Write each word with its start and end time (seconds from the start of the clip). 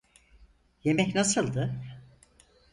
Yemek 0.83 1.15
nasıldı? 1.15 1.75